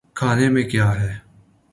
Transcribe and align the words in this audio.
کھانے 0.17 0.47
میں 0.49 0.63
کیا 0.63 0.89
ہے۔ 1.01 1.11